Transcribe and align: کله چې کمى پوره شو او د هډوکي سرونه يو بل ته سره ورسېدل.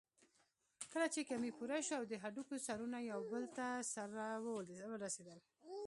کله 0.93 1.07
چې 1.13 1.21
کمى 1.29 1.51
پوره 1.57 1.79
شو 1.87 1.93
او 1.99 2.03
د 2.07 2.13
هډوکي 2.23 2.57
سرونه 2.67 2.97
يو 3.11 3.19
بل 3.31 3.43
ته 3.57 3.67
سره 3.93 4.25
ورسېدل. 4.93 5.39